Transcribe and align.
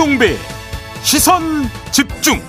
김종배 0.00 0.34
시선 1.02 1.42
집중 1.92 2.40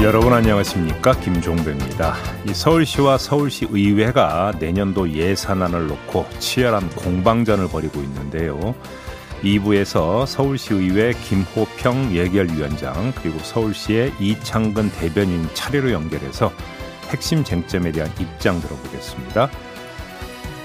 여러분 0.00 0.32
안녕하십니까 0.32 1.12
김종배입니다. 1.18 2.14
이 2.46 2.54
서울시와 2.54 3.18
서울시 3.18 3.66
의회가 3.68 4.52
내년도 4.60 5.10
예산안을 5.10 5.88
놓고 5.88 6.28
치열한 6.38 6.90
공방전을 6.90 7.66
벌이고 7.68 8.00
있는데요. 8.02 8.76
2부에서 9.42 10.24
서울시 10.24 10.72
의회 10.72 11.14
김호평 11.14 12.14
예결위원장 12.14 13.12
그리고 13.20 13.36
서울시의 13.40 14.12
이창근 14.20 14.92
대변인 14.92 15.48
차례로 15.54 15.90
연결해서 15.90 16.52
핵심 17.08 17.42
쟁점에 17.42 17.90
대한 17.90 18.08
입장 18.20 18.60
들어보겠습니다. 18.60 19.50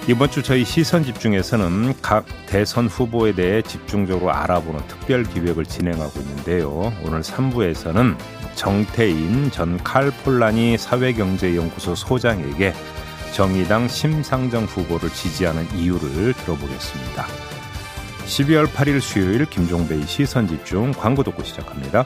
이번 0.08 0.30
주 0.30 0.44
저희 0.44 0.64
시선 0.64 1.04
집중에서는 1.04 1.96
각 2.04 2.28
대선 2.46 2.86
후보에 2.86 3.34
대해 3.34 3.64
집중적으로 3.64 4.32
알아보는 4.32 4.82
특별 4.88 5.24
기획을 5.24 5.66
진행하고 5.66 6.20
있는데요. 6.20 6.94
오늘 7.04 7.22
3부에서는 7.22 8.16
정태인 8.54 9.50
전 9.50 9.84
칼폴라니 9.84 10.78
사회경제연구소 10.78 11.96
소장에게 11.96 12.74
정의당 13.34 13.88
심상정 13.88 14.66
후보를 14.66 15.10
지지하는 15.10 15.68
이유를 15.76 16.34
들어보겠습니다. 16.34 17.26
12월 18.28 18.68
8일 18.68 19.02
수요일 19.02 19.46
김종배의 19.46 20.06
시선 20.06 20.48
집중 20.48 20.92
광고 20.92 21.24
듣고 21.24 21.44
시작합니다. 21.44 22.06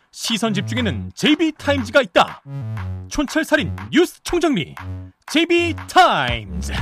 시선 0.21 0.53
집중에는 0.53 1.13
JB타임즈가 1.15 2.03
있다 2.03 2.43
촌철살인 3.07 3.75
뉴스 3.91 4.21
총정리 4.21 4.75
JB타임즈 5.25 6.73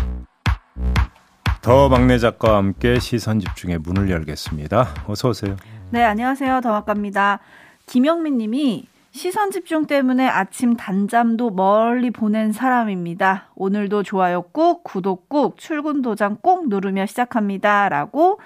더 1.62 1.88
막내 1.88 2.18
작가와 2.18 2.58
함께 2.58 3.00
시선 3.00 3.40
집중의 3.40 3.80
문을 3.80 4.10
열겠습니다. 4.10 5.06
어서 5.08 5.30
오세요. 5.30 5.56
네, 5.90 6.04
안녕하세요. 6.04 6.60
더 6.60 6.72
막갑니다. 6.72 7.40
김영민 7.86 8.38
님이 8.38 8.88
시선 9.12 9.52
집중 9.52 9.88
때문에 9.88 10.28
아침 10.28 10.76
단잠도 10.76 11.52
멀리 11.52 12.12
보낸 12.12 12.52
사람입니다. 12.52 13.52
오늘도 13.56 14.04
좋아요 14.04 14.42
꾹, 14.42 14.84
구독 14.84 15.30
꾹, 15.30 15.58
출근 15.58 16.02
도장 16.02 16.36
꼭 16.42 16.68
누르며 16.68 17.06
시작합니다. 17.06 17.88
라고 17.88 18.42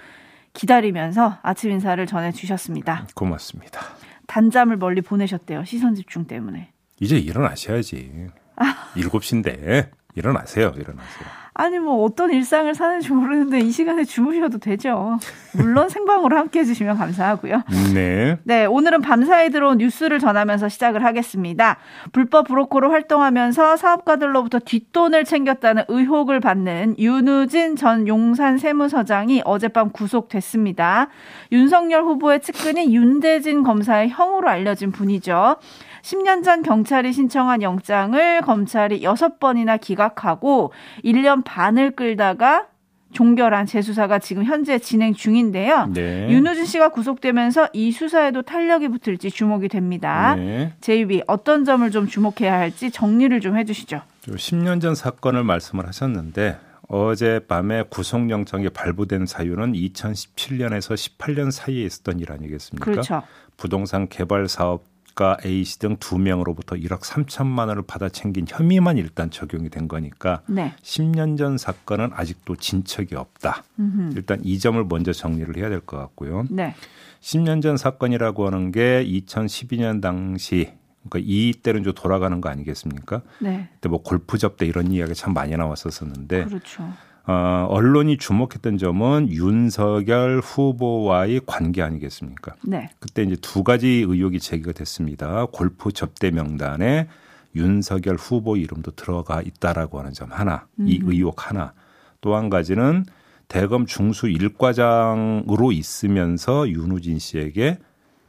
기다리면서 0.54 1.40
아침 1.42 1.72
인사를 1.72 2.06
전해주셨습니다. 2.06 3.08
고맙습니다. 3.16 3.82
단잠을 4.28 4.78
멀리 4.78 5.02
보내셨대요. 5.02 5.66
시선 5.66 5.96
집중 5.96 6.26
때문에. 6.26 6.72
이제 7.00 7.18
일어나셔야지. 7.18 8.28
아. 8.56 8.92
7시인데 8.96 9.90
일어나세요. 10.16 10.74
일어나세요. 10.78 11.43
아니 11.56 11.78
뭐 11.78 12.04
어떤 12.04 12.32
일상을 12.32 12.74
사는지 12.74 13.12
모르는데 13.12 13.60
이 13.60 13.72
시간에 13.72 14.04
주무셔도 14.04 14.58
되죠. 14.58 15.20
물론 15.54 15.88
생방으로 15.88 16.36
함께 16.36 16.60
해주시면 16.62 16.98
감사하고요. 16.98 17.64
네. 17.94 18.38
네, 18.44 18.66
오늘은 18.66 19.02
밤사이 19.02 19.52
들어온 19.52 19.78
뉴스를 19.78 20.20
전하면서 20.20 20.70
시작을 20.70 21.04
하겠습니다. 21.04 21.78
불법 22.12 22.48
브로커로 22.48 22.90
활동하면서 22.90 23.78
사업가들로부터 23.78 24.60
뒷돈을 24.60 25.26
챙겼다는 25.26 25.84
의혹을 25.90 26.40
받는 26.40 26.96
윤우진 26.98 27.76
전 27.76 28.08
용산 28.08 28.58
세무서장이 28.58 29.44
어젯밤 29.46 29.92
구속됐습니다. 29.92 31.10
윤석열 31.52 32.04
후보의 32.04 32.42
측근인 32.42 32.92
윤대진 32.92 33.64
검사의 33.64 34.10
형으로 34.10 34.50
알려진 34.50 34.92
분이죠. 34.92 35.58
10년 36.04 36.44
전 36.44 36.62
경찰이 36.62 37.14
신청한 37.14 37.62
영장을 37.62 38.42
검찰이 38.42 39.02
6번이나 39.02 39.80
기각하고 39.80 40.74
1년 41.04 41.44
반을 41.46 41.92
끌다가 41.92 42.68
종결한 43.14 43.66
재수사가 43.66 44.20
지금 44.20 44.44
현재 44.44 44.80
진행 44.80 45.14
중인데요. 45.14 45.88
네. 45.94 46.28
윤우진 46.30 46.66
씨가 46.66 46.90
구속되면서 46.90 47.70
이 47.74 47.92
수사에도 47.92 48.42
탄력이 48.42 48.90
붙을지 48.90 49.30
주목이 49.30 49.70
됩니다. 49.70 50.36
네. 50.36 50.74
제이비 50.82 51.24
어떤 51.28 51.64
점을 51.64 51.90
좀 51.92 52.08
주목해야 52.08 52.58
할지 52.58 52.92
정리를 52.92 53.40
좀 53.40 53.56
해주시죠. 53.58 54.02
10년 54.28 54.82
전 54.82 54.96
사건을 54.96 55.44
말씀을 55.44 55.88
하셨는데 55.88 56.58
어젯밤에 56.90 57.84
구속영장이 57.90 58.70
발부된 58.70 59.26
사유는 59.26 59.74
2017년에서 59.74 60.96
18년 60.96 61.52
사이에 61.52 61.86
있었던 61.86 62.20
일 62.20 62.32
아니겠습니까? 62.32 62.84
그렇죠. 62.84 63.22
부동산 63.58 64.10
개발 64.10 64.50
사업 64.50 64.93
작가 65.14 65.38
A 65.46 65.64
씨 65.64 65.80
등 65.80 65.98
두 66.00 66.18
명으로부터 66.18 66.76
1억 66.76 67.02
3천만 67.02 67.68
원을 67.68 67.84
받아 67.84 68.10
챙긴 68.10 68.46
혐의만 68.48 68.98
일단 68.98 69.30
적용이 69.30 69.70
된 69.70 69.88
거니까 69.88 70.42
네. 70.48 70.74
10년 70.82 71.38
전 71.38 71.58
사건은 71.58 72.10
아직도 72.14 72.56
진척이 72.58 73.16
없다. 73.16 73.64
음흠. 73.80 74.14
일단 74.16 74.40
이 74.44 74.60
점을 74.60 74.84
먼저 74.84 75.14
정리를 75.14 75.56
해야 75.58 75.70
될 75.70 75.82
것 75.82 75.98
같고요. 75.98 76.46
네. 76.50 76.76
10년 77.22 77.62
전 77.62 77.78
사건이라고 77.78 78.48
하는 78.48 78.72
게 78.72 79.04
2012년 79.06 80.02
당시 80.02 80.74
그러니까 81.10 81.20
이때는 81.32 81.84
좀 81.84 81.94
돌아가는 81.94 82.40
거 82.42 82.50
아니겠습니까? 82.50 83.22
네. 83.40 83.70
그때 83.76 83.90
뭐 83.90 84.02
골프 84.02 84.38
접대 84.38 84.66
이런 84.66 84.92
이야기 84.92 85.14
참 85.14 85.34
많이 85.34 85.56
나왔었었는데 85.56 86.46
그렇죠. 86.46 86.90
어, 87.26 87.68
언론이 87.70 88.18
주목했던 88.18 88.78
점은 88.78 89.30
윤석열 89.32 90.42
후보와의 90.44 91.42
관계 91.46 91.82
아니겠습니까? 91.82 92.56
네. 92.64 92.90
그때 93.00 93.24
이제 93.24 93.38
두 93.42 93.64
가지 93.64 93.88
의혹이 94.06 94.40
제기가 94.40 94.74
됐습니다. 94.74 95.46
골프 95.54 95.92
접대 95.94 96.32
명단에 96.32 97.08
윤석열 97.56 98.16
후보 98.18 98.58
이름도 98.58 98.92
들어가 98.92 99.42
있다라고 99.42 100.00
하는 100.00 100.12
점 100.12 100.32
하나, 100.32 100.66
음. 100.80 100.88
이 100.88 101.00
의혹 101.04 101.50
하나. 101.50 101.74
또 102.20 102.36
한 102.36 102.50
가지는 102.50 103.06
대검 103.48 103.86
중수 103.86 104.28
일과장으로 104.28 105.72
있으면서 105.72 106.68
윤우진 106.68 107.20
씨에게 107.20 107.78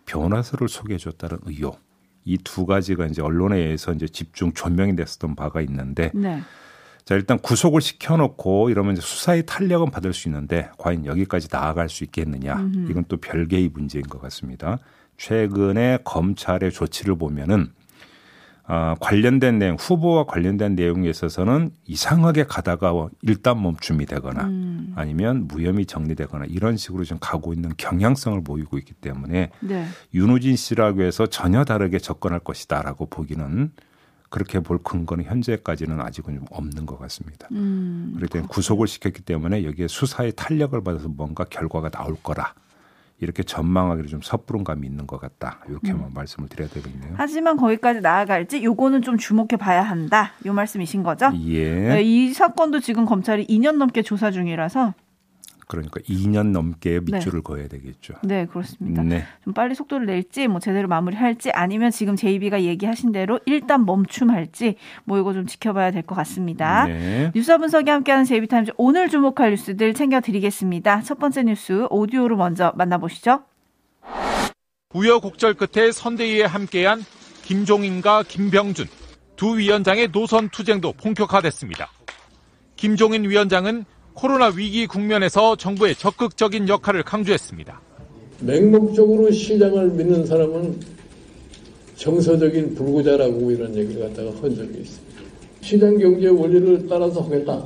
변호사를 0.06 0.68
소개해 0.68 0.98
줬다는 0.98 1.38
의혹. 1.46 1.80
이 2.26 2.38
두 2.44 2.64
가지가 2.66 3.06
이제 3.06 3.22
언론에 3.22 3.56
의해서 3.58 3.92
이제 3.92 4.06
집중 4.08 4.52
조명이 4.52 4.96
됐었던 4.96 5.34
바가 5.36 5.60
있는데 5.62 6.10
네. 6.14 6.40
자, 7.04 7.14
일단 7.14 7.38
구속을 7.38 7.80
시켜놓고 7.80 8.70
이러면 8.70 8.94
이제 8.94 9.02
수사의 9.02 9.44
탄력은 9.46 9.90
받을 9.90 10.14
수 10.14 10.28
있는데 10.28 10.70
과연 10.78 11.04
여기까지 11.04 11.48
나아갈 11.50 11.88
수 11.88 12.02
있겠느냐. 12.04 12.54
음흠. 12.54 12.90
이건 12.90 13.04
또 13.08 13.18
별개의 13.18 13.68
문제인 13.68 14.04
것 14.04 14.20
같습니다. 14.22 14.78
최근에 15.18 15.98
검찰의 16.04 16.72
조치를 16.72 17.16
보면은 17.16 17.72
어, 18.66 18.94
관련된 18.98 19.58
내용, 19.58 19.76
후보와 19.78 20.24
관련된 20.24 20.74
내용에 20.74 21.10
있어서는 21.10 21.70
이상하게 21.84 22.44
가다가 22.44 22.94
일단 23.20 23.62
멈춤이 23.62 24.06
되거나 24.06 24.44
음. 24.44 24.94
아니면 24.96 25.46
무혐의 25.46 25.84
정리되거나 25.84 26.46
이런 26.46 26.78
식으로 26.78 27.04
좀 27.04 27.18
가고 27.20 27.52
있는 27.52 27.72
경향성을 27.76 28.42
보이고 28.42 28.78
있기 28.78 28.94
때문에 28.94 29.50
네. 29.60 29.86
윤우진 30.14 30.56
씨라고 30.56 31.02
해서 31.02 31.26
전혀 31.26 31.64
다르게 31.64 31.98
접근할 31.98 32.38
것이다라고 32.38 33.06
보기는 33.10 33.72
그렇게 34.34 34.58
볼 34.58 34.78
근거는 34.82 35.26
현재까지는 35.26 36.00
아직은 36.00 36.34
좀 36.34 36.44
없는 36.50 36.86
것 36.86 36.98
같습니다. 36.98 37.46
음, 37.52 38.14
그럴 38.16 38.28
때는 38.28 38.48
구속을 38.48 38.88
시켰기 38.88 39.22
때문에 39.22 39.62
여기에 39.62 39.86
수사의 39.86 40.32
탄력을 40.34 40.82
받아서 40.82 41.06
뭔가 41.06 41.44
결과가 41.44 41.88
나올 41.90 42.16
거라. 42.20 42.52
이렇게 43.20 43.44
전망하기를 43.44 44.10
좀 44.10 44.22
섣부른 44.22 44.64
감이 44.64 44.88
있는 44.88 45.06
것 45.06 45.20
같다. 45.20 45.60
이렇게만 45.68 46.06
음. 46.06 46.10
말씀을 46.14 46.48
드려야 46.48 46.68
되겠네요. 46.68 47.14
하지만 47.16 47.56
거기까지 47.56 48.00
나아갈지 48.00 48.64
요거는 48.64 49.02
좀 49.02 49.18
주목해 49.18 49.56
봐야 49.56 49.84
한다. 49.84 50.32
요 50.46 50.52
말씀이신 50.52 51.04
거죠? 51.04 51.30
예. 51.46 51.94
네, 51.94 52.02
이 52.02 52.32
사건도 52.32 52.80
지금 52.80 53.04
검찰이 53.04 53.46
2년 53.46 53.76
넘게 53.76 54.02
조사 54.02 54.32
중이라서 54.32 54.94
그러니까 55.66 56.00
2년 56.00 56.52
넘게 56.52 57.00
밑줄을 57.00 57.38
네. 57.38 57.42
그어야 57.42 57.68
되겠죠. 57.68 58.14
네, 58.22 58.46
그렇습니다. 58.46 59.02
네. 59.02 59.24
좀 59.42 59.52
빨리 59.52 59.74
속도를 59.74 60.06
낼지 60.06 60.46
뭐 60.46 60.60
제대로 60.60 60.86
마무리할지 60.88 61.50
아니면 61.50 61.90
지금 61.90 62.14
제이비가 62.16 62.62
얘기하신 62.62 63.12
대로 63.12 63.40
일단 63.46 63.84
멈춤할지 63.84 64.76
뭐 65.04 65.18
이거 65.18 65.32
좀 65.32 65.46
지켜봐야 65.46 65.90
될 65.90 66.04
것 66.04 66.14
같습니다. 66.14 66.86
네. 66.86 67.30
뉴스 67.34 67.56
분석이 67.56 67.90
함께하는 67.90 68.24
제이비타임즈 68.24 68.72
오늘 68.76 69.08
주목할 69.08 69.50
뉴스들 69.50 69.94
챙겨 69.94 70.20
드리겠습니다. 70.20 71.02
첫 71.02 71.18
번째 71.18 71.44
뉴스 71.44 71.86
오디오로 71.90 72.36
먼저 72.36 72.72
만나보시죠. 72.76 73.42
우여곡절 74.92 75.54
끝에 75.54 75.90
선대위에 75.90 76.44
함께한 76.44 77.02
김종인과 77.42 78.24
김병준 78.28 78.86
두 79.36 79.58
위원장의 79.58 80.12
노선 80.12 80.48
투쟁도 80.48 80.92
본격화됐습니다. 80.92 81.90
김종인 82.76 83.28
위원장은 83.28 83.84
코로나 84.14 84.46
위기 84.46 84.86
국면에서 84.86 85.56
정부의 85.56 85.96
적극적인 85.96 86.68
역할을 86.68 87.02
강조했습니다. 87.02 87.80
맹목적으로 88.40 89.30
시장을 89.30 89.90
믿는 89.90 90.24
사람은 90.26 90.80
정서적인 91.96 92.74
불구자라고 92.74 93.50
이런 93.50 93.74
얘기를 93.76 94.02
갖다가 94.02 94.30
한 94.40 94.54
적이 94.54 94.80
있습니다. 94.80 95.22
시장 95.60 95.98
경제 95.98 96.28
원리를 96.28 96.86
따라서 96.88 97.20
하겠다. 97.22 97.64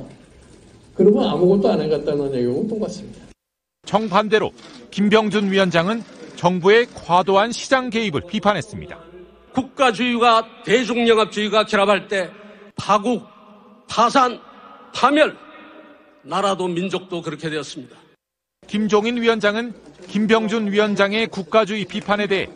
그러면 0.95 1.27
아무것도 1.29 1.69
안 1.71 1.81
해갔다는 1.81 2.33
얘기하고 2.35 2.67
똑같습니다. 2.67 3.19
정반대로 3.85 4.51
김병준 4.91 5.51
위원장은 5.51 6.03
정부의 6.35 6.87
과도한 6.93 7.51
시장 7.51 7.89
개입을 7.89 8.21
비판했습니다. 8.27 8.97
국가주의와 9.53 10.45
대중영합주의가 10.65 11.65
결합할 11.65 12.07
때 12.07 12.29
파국, 12.75 13.23
파산, 13.87 14.39
파멸, 14.93 15.35
나라도 16.29 16.67
민족도 16.67 17.21
그렇게 17.23 17.49
되었습니다. 17.49 17.95
김종인 18.67 19.17
위원장은 19.19 19.73
김병준 20.07 20.71
위원장의 20.71 21.27
국가주의 21.27 21.85
비판에 21.85 22.27
대해 22.27 22.47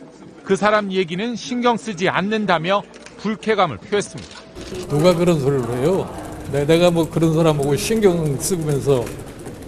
그 0.44 0.54
사람 0.54 0.92
얘기는 0.92 1.34
신경 1.34 1.76
쓰지 1.76 2.08
않는다며 2.08 2.82
불쾌감을 3.18 3.78
표했습니다. 3.78 4.40
누가 4.88 5.14
그런 5.14 5.40
소리를 5.40 5.68
해요? 5.78 6.08
내- 6.52 6.64
내가 6.64 6.90
뭐 6.90 7.10
그런 7.10 7.34
사람 7.34 7.56
보고 7.56 7.74
신경 7.74 8.38
쓰면서 8.38 9.04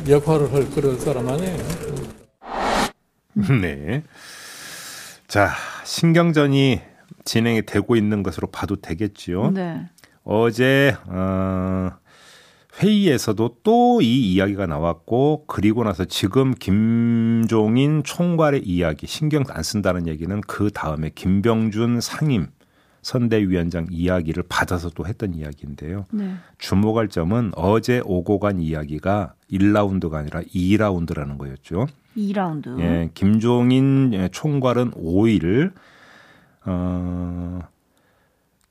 역할을 0.08 0.52
할 0.52 0.70
그런 0.70 0.98
사람 1.00 1.28
아니에요. 1.28 1.58
네. 3.60 4.04
자, 5.26 5.50
신경전이 5.84 6.80
진행이 7.24 7.62
되고 7.66 7.96
있는 7.96 8.22
것으로 8.22 8.46
봐도 8.48 8.76
되겠지요. 8.76 9.50
네. 9.50 9.82
어제 10.22 10.96
어, 11.06 11.90
회의에서도 12.78 13.56
또 13.62 14.00
이 14.00 14.32
이야기가 14.34 14.67
나왔고 14.67 15.44
그리고 15.46 15.84
나서 15.84 16.05
지금 16.05 16.55
김종인 16.55 18.02
총괄의 18.02 18.62
이야기 18.64 19.06
신경 19.06 19.44
안 19.49 19.62
쓴다는 19.62 20.06
얘기는 20.06 20.40
그 20.43 20.70
다음에 20.70 21.11
김병준 21.14 22.00
상임 22.00 22.49
선대위원장 23.02 23.87
이야기를 23.90 24.44
받아서 24.49 24.90
또 24.90 25.06
했던 25.06 25.34
이야기인데요. 25.34 26.06
네. 26.11 26.34
주목할 26.58 27.08
점은 27.08 27.52
어제 27.55 28.02
오고 28.05 28.40
간 28.40 28.58
이야기가 28.58 29.34
1라운드가 29.50 30.14
아니라 30.14 30.43
2라운드라는 30.43 31.38
거였죠. 31.38 31.87
2라운드. 32.17 32.81
예, 32.81 33.11
김종인 33.14 34.28
총괄은 34.32 34.90
5일, 34.90 35.73
어, 36.64 37.61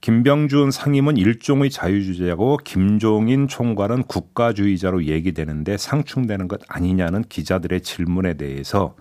김병준 0.05 0.69
상임은 0.69 1.17
일종의 1.17 1.71
자유주의자고 1.71 2.57
김종인 2.57 3.47
총괄은 3.47 4.03
국가주의자로 4.03 5.05
얘기되는데 5.05 5.77
상충되는 5.77 6.47
것 6.47 6.61
아니냐는 6.67 7.23
기자들의 7.23 7.81
질문에 7.81 8.35
대해서 8.35 8.95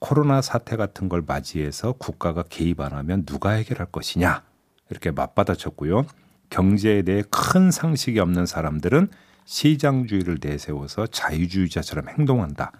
코로나 0.00 0.42
사태 0.42 0.74
같은 0.74 1.08
걸 1.08 1.22
맞이해서 1.24 1.92
국가가 1.92 2.42
개입 2.42 2.80
안 2.80 2.92
하면 2.92 3.24
누가 3.24 3.50
해결할 3.50 3.86
것이냐 3.92 4.42
이렇게 4.90 5.12
맞받아쳤고요. 5.12 6.06
경제에 6.50 7.02
대해 7.02 7.22
큰 7.30 7.70
상식이 7.70 8.18
없는 8.18 8.44
사람들은 8.44 9.10
시장주의를 9.44 10.38
내세워서 10.42 11.06
자유주의자처럼 11.06 12.08
행동한다. 12.08 12.72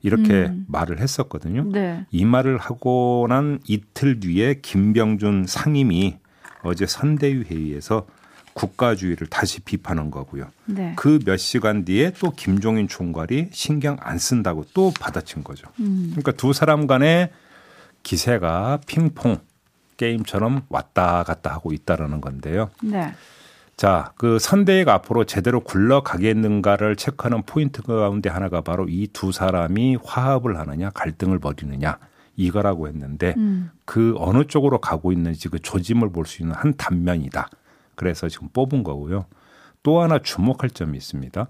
이렇게 0.00 0.46
음. 0.46 0.64
말을 0.66 1.00
했었거든요. 1.00 1.64
네. 1.70 2.06
이 2.10 2.24
말을 2.24 2.56
하고 2.56 3.26
난 3.28 3.60
이틀 3.66 4.18
뒤에 4.18 4.60
김병준 4.62 5.44
상임이 5.46 6.20
어제 6.66 6.86
선대위 6.86 7.44
회의에서 7.44 8.06
국가주의를 8.54 9.26
다시 9.26 9.60
비판한 9.60 10.10
거고요. 10.10 10.48
네. 10.64 10.94
그몇 10.96 11.38
시간 11.38 11.84
뒤에 11.84 12.12
또 12.18 12.30
김종인 12.30 12.88
총괄이 12.88 13.48
신경 13.52 13.96
안 14.00 14.18
쓴다고 14.18 14.64
또 14.72 14.92
받아친 14.98 15.44
거죠. 15.44 15.68
음. 15.80 16.08
그러니까 16.12 16.32
두 16.32 16.52
사람 16.52 16.86
간의 16.86 17.30
기세가 18.02 18.80
핑퐁 18.86 19.38
게임처럼 19.98 20.62
왔다 20.68 21.22
갔다 21.22 21.52
하고 21.52 21.72
있다라는 21.72 22.20
건데요. 22.20 22.70
네. 22.82 23.12
자, 23.76 24.12
그 24.16 24.38
선대위가 24.38 24.94
앞으로 24.94 25.24
제대로 25.24 25.60
굴러가겠는가를 25.60 26.96
체크하는 26.96 27.42
포인트 27.42 27.82
가운데 27.82 28.30
하나가 28.30 28.62
바로 28.62 28.86
이 28.88 29.08
두 29.12 29.32
사람이 29.32 29.98
화합을 30.02 30.58
하느냐, 30.58 30.90
갈등을 30.90 31.38
벌이느냐, 31.40 31.98
이거라고 32.36 32.86
했는데 32.88 33.34
음. 33.36 33.70
그 33.84 34.14
어느 34.18 34.44
쪽으로 34.44 34.80
가고 34.80 35.12
있는지 35.12 35.48
그 35.48 35.58
조짐을 35.58 36.10
볼 36.10 36.26
수 36.26 36.42
있는 36.42 36.54
한 36.54 36.74
단면이다. 36.76 37.48
그래서 37.94 38.28
지금 38.28 38.48
뽑은 38.52 38.82
거고요. 38.82 39.26
또 39.82 40.00
하나 40.02 40.18
주목할 40.18 40.70
점이 40.70 40.96
있습니다. 40.98 41.46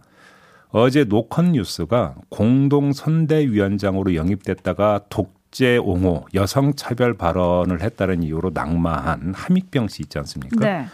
어제 0.70 1.04
노컷 1.04 1.46
뉴스가 1.46 2.16
공동 2.28 2.92
선대위원장으로 2.92 4.14
영입됐다가 4.14 5.00
독재 5.08 5.78
옹호, 5.78 6.26
여성 6.34 6.74
차별 6.74 7.14
발언을 7.14 7.80
했다는 7.82 8.22
이유로 8.22 8.50
낙마한 8.52 9.32
함익병 9.34 9.88
씨 9.88 10.02
있지 10.02 10.18
않습니까? 10.18 10.56
네. 10.60 10.86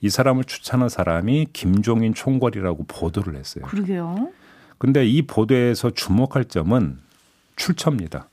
이 0.00 0.10
사람을 0.10 0.44
추천한 0.44 0.88
사람이 0.88 1.48
김종인 1.52 2.14
총괄이라고 2.14 2.84
보도를 2.88 3.36
했어요. 3.36 3.64
그러게요. 3.66 4.30
근데 4.78 5.06
이 5.06 5.22
보도에서 5.22 5.90
주목할 5.90 6.44
점은 6.46 6.98
출처입니다. 7.56 8.28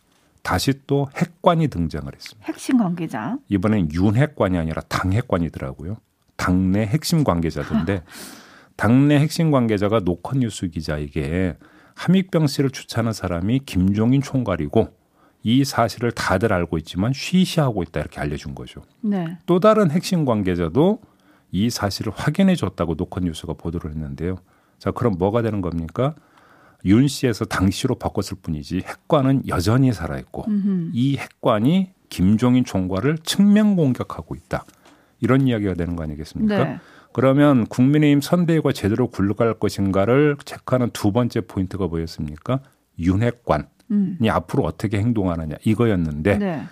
다시 0.45 0.73
또 0.85 1.07
핵관이 1.15 1.69
등장을 1.69 2.13
했습니다. 2.13 2.47
핵심 2.47 2.77
관계자. 2.77 3.35
이번엔 3.49 3.91
윤핵관이 3.91 4.59
아니라 4.59 4.83
당핵관이더라고요. 4.83 5.97
당내 6.37 6.85
핵심 6.85 7.23
관계자던데 7.23 8.03
당내 8.77 9.17
핵심 9.17 9.49
관계자가 9.49 10.01
노컷뉴스 10.01 10.67
기자에게 10.67 11.57
함익병 11.95 12.45
씨를 12.45 12.69
추천한 12.69 13.11
사람이 13.11 13.61
김종인 13.65 14.21
총괄이고 14.21 14.89
이 15.41 15.65
사실을 15.65 16.11
다들 16.11 16.53
알고 16.53 16.77
있지만 16.77 17.11
쉬쉬하고 17.11 17.81
있다 17.81 18.01
이렇게 18.01 18.19
알려준 18.19 18.53
거죠. 18.53 18.83
네. 19.01 19.39
또 19.47 19.59
다른 19.59 19.89
핵심 19.89 20.25
관계자도 20.25 21.01
이 21.51 21.71
사실을 21.71 22.13
확인해 22.15 22.55
줬다고 22.55 22.93
노컷뉴스가 22.95 23.53
보도를 23.53 23.89
했는데요. 23.91 24.35
자, 24.77 24.91
그럼 24.91 25.15
뭐가 25.17 25.41
되는 25.41 25.61
겁니까? 25.61 26.13
윤 26.83 27.07
씨에서 27.07 27.45
당시로 27.45 27.95
바꿨을 27.95 28.39
뿐이지 28.41 28.81
핵관은 28.85 29.43
여전히 29.47 29.93
살아있고 29.93 30.45
음흠. 30.47 30.91
이 30.93 31.17
핵관이 31.17 31.91
김종인 32.09 32.65
총괄을 32.65 33.17
측면 33.19 33.75
공격하고 33.75 34.35
있다. 34.35 34.65
이런 35.19 35.47
이야기가 35.47 35.73
되는 35.73 35.95
거 35.95 36.03
아니겠습니까? 36.03 36.63
네. 36.63 36.79
그러면 37.13 37.65
국민의힘 37.65 38.21
선대위가 38.21 38.73
제대로 38.73 39.07
굴러갈 39.07 39.53
것인가를 39.53 40.35
체크하는 40.43 40.89
두 40.91 41.11
번째 41.11 41.41
포인트가 41.41 41.87
뭐였습니까? 41.87 42.59
윤핵관이 42.99 43.63
음. 43.91 44.17
앞으로 44.29 44.63
어떻게 44.63 44.99
행동하느냐 44.99 45.55
이거였는데 45.63 46.37
네. 46.37 46.63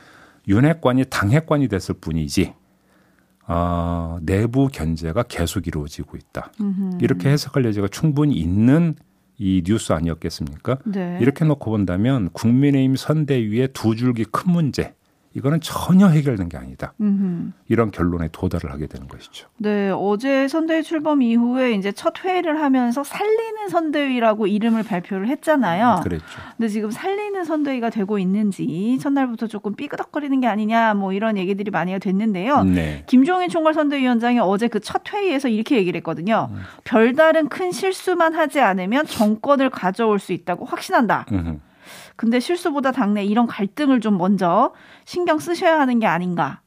윤핵관이 0.48 1.05
당핵관이 1.05 1.69
됐을 1.69 1.95
뿐이지 1.95 2.53
어, 3.48 4.19
내부 4.22 4.69
견제가 4.72 5.24
계속 5.24 5.67
이루어지고 5.67 6.17
있다. 6.17 6.51
음흠. 6.62 6.98
이렇게 7.01 7.29
해석할 7.29 7.65
여지가 7.65 7.88
충분히 7.89 8.36
있는 8.36 8.95
이 9.43 9.62
뉴스 9.65 9.91
아니었겠습니까? 9.91 10.77
네. 10.85 11.17
이렇게 11.19 11.43
놓고 11.43 11.69
본다면 11.69 12.29
국민의힘 12.31 12.95
선대위의 12.95 13.69
두 13.73 13.93
줄기 13.97 14.23
큰 14.23 14.53
문제 14.53 14.93
이거는 15.35 15.59
전혀 15.61 16.07
해결된 16.07 16.47
게 16.47 16.57
아니다. 16.57 16.93
음흠. 17.01 17.51
이런 17.67 17.89
결론에 17.89 18.29
도달을 18.31 18.71
하게 18.71 18.85
되는 18.85 19.07
것이죠. 19.07 19.47
네, 19.57 19.89
어제 19.89 20.47
선대위 20.47 20.83
출범 20.83 21.23
이후에 21.23 21.71
이제 21.71 21.91
첫 21.91 22.23
회의를 22.23 22.61
하면서 22.61 23.03
살리는 23.03 23.67
선대위라고 23.69 24.45
이름을 24.45 24.83
발표를 24.83 25.27
했잖아요. 25.29 26.01
그랬죠. 26.03 26.23
근데 26.55 26.67
지금 26.67 26.91
살리는 26.91 27.43
선대위가 27.45 27.89
되고 27.89 28.19
있는지 28.19 28.99
첫날부터 29.01 29.47
조금 29.47 29.73
삐그덕거리는 29.73 30.39
게 30.39 30.45
아니냐 30.47 30.93
뭐 30.93 31.13
이런 31.13 31.35
얘기들이 31.37 31.71
많이 31.71 31.97
됐는데요. 31.97 32.63
네. 32.63 33.03
김종인 33.07 33.49
총괄 33.49 33.73
선대위원장이 33.73 34.39
어제 34.39 34.67
그 34.67 34.79
첫 34.83 35.01
회의에서 35.11 35.47
이렇게 35.47 35.77
얘기를 35.77 35.97
했거든요. 35.99 36.49
별다른 36.83 37.47
큰 37.49 37.71
실수만 37.71 38.35
하지 38.35 38.59
않으면 38.59 39.05
정권을 39.05 39.69
가져올 39.69 40.19
수 40.19 40.33
있다고 40.33 40.65
확신한다. 40.65 41.25
음흠. 41.31 41.57
근데 42.15 42.39
실수보다 42.39 42.91
당내 42.91 43.25
이런 43.25 43.47
갈등을 43.47 43.99
좀 44.01 44.17
먼저 44.17 44.73
신경 45.05 45.39
쓰셔야 45.39 45.79
하는 45.79 45.99
게 45.99 46.05
아닌가. 46.05 46.61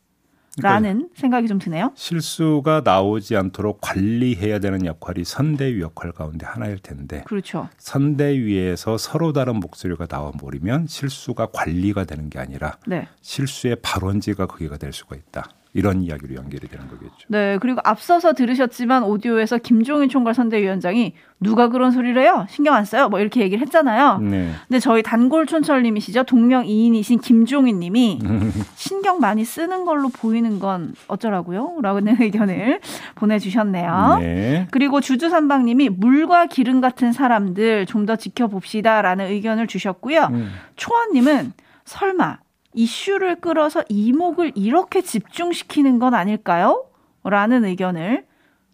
라는 0.59 1.11
생각이 1.15 1.49
좀 1.49 1.59
드네요. 1.59 1.93
실수가 1.95 2.81
나오지 2.83 3.37
않도록 3.37 3.81
관리해야 3.83 4.59
되는 4.59 4.87
역할이 4.87 5.23
선대위 5.23 5.83
역할 5.83 6.13
가운데 6.13 6.47
하나일 6.47 6.79
텐데 6.79 7.23
그렇죠. 7.27 7.69
선대위에서 7.77 8.97
서로 8.97 9.35
다른 9.35 9.57
목소리가 9.57 10.07
나와버리면 10.09 10.87
실수가 10.87 11.49
관리가 11.53 12.05
되는 12.05 12.31
게 12.31 12.39
아니라 12.39 12.79
네. 12.87 13.07
실수의 13.21 13.77
발원지가 13.83 14.47
거기가 14.47 14.79
될 14.79 14.95
수가 14.95 15.17
있다. 15.17 15.45
이런 15.77 16.01
이야기로 16.01 16.35
연결이 16.35 16.67
되는 16.69 16.89
거겠죠. 16.89 17.13
네, 17.29 17.59
그리고 17.61 17.81
앞서서 17.85 18.33
들으셨지만 18.33 19.03
오디오에서 19.03 19.59
김종인 19.59 20.09
총괄 20.09 20.33
선대위원장이 20.33 21.13
누가 21.39 21.69
그런 21.69 21.91
소리를 21.91 22.21
해요? 22.23 22.47
신경 22.49 22.75
안 22.75 22.87
써요? 22.87 23.11
뭐 23.11 23.21
이렇게 23.21 23.43
얘기를 23.43 23.61
했잖아요. 23.61 24.19
네. 24.21 24.53
근데 24.67 24.81
저희 24.81 25.03
단골촌철님이시죠? 25.03 26.23
동명이인이신 26.23 27.21
김종인님이 27.21 28.21
신경 28.75 29.21
많이 29.21 29.45
쓰는 29.45 29.85
걸로 29.85 30.09
보이는 30.09 30.59
건 30.59 30.95
어쩌라고요? 31.09 31.81
라는 31.83 32.17
의견을 32.23 32.81
보내주셨네요. 33.17 34.17
네. 34.21 34.69
그리고 34.71 35.03
주주삼방님이 35.03 35.91
물과 35.91 36.47
기름 36.47 36.81
같은 36.81 37.13
사람들 37.13 37.85
좀 37.87 38.07
더 38.07 38.15
지켜봅시다라는 38.15 39.27
의견을 39.33 39.67
주셨고요. 39.67 40.29
음. 40.31 40.53
초원님은 40.77 41.53
설마 41.85 42.39
이슈를 42.77 43.37
끌어서 43.41 43.83
이목을 43.89 44.53
이렇게 44.55 45.01
집중시키는 45.01 45.99
건 45.99 46.15
아닐까요? 46.15 46.85
라는 47.25 47.65
의견을 47.65 48.25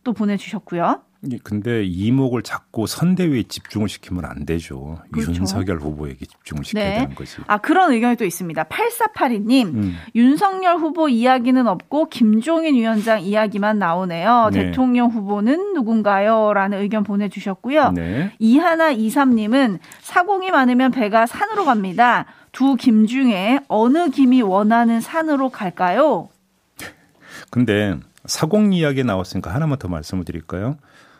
또 0.04 0.12
보내주셨고요. 0.12 1.02
예, 1.30 1.38
근데 1.44 1.84
이목을 1.84 2.42
자꾸 2.42 2.88
선대위에 2.88 3.44
집중을 3.44 3.88
시키면 3.88 4.24
안 4.24 4.44
되죠. 4.44 4.98
그렇죠. 5.12 5.32
윤석열 5.32 5.78
후보에게 5.78 6.26
집중을 6.26 6.64
시켜야 6.64 6.84
네. 6.84 6.98
되는 6.98 7.14
거지. 7.14 7.36
아, 7.46 7.58
그런 7.58 7.92
의견이 7.92 8.16
또 8.16 8.24
있습니다. 8.24 8.64
8482님, 8.64 9.66
음. 9.72 9.96
윤석열 10.16 10.78
후보 10.78 11.08
이야기는 11.08 11.64
없고 11.68 12.08
김종인 12.08 12.74
위원장 12.74 13.20
이야기만 13.20 13.78
나오네요. 13.78 14.50
네. 14.52 14.64
대통령 14.64 15.10
후보는 15.10 15.74
누군가요? 15.74 16.52
라는 16.54 16.80
의견 16.80 17.04
보내주셨고요. 17.04 17.92
네. 17.92 18.32
이하나 18.40 18.90
이삼님은 18.90 19.78
사공이 20.00 20.50
많으면 20.50 20.90
배가 20.90 21.26
산으로 21.26 21.64
갑니다. 21.64 22.26
두 22.52 22.76
김 22.76 23.06
중에 23.06 23.60
어느 23.68 24.10
김이 24.10 24.42
원하는 24.42 25.00
산으로 25.00 25.48
갈까요? 25.48 26.28
근데 27.50 27.98
사공 28.24 28.72
이야기 28.72 29.04
나왔으니까 29.04 29.52
하나만 29.52 29.78
더 29.78 29.88
말씀을 29.88 30.24
드릴까요? 30.24 30.76